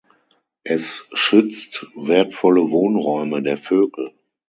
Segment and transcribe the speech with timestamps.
[0.63, 4.13] Es schützt wertvolle Wohnräume der Vögel.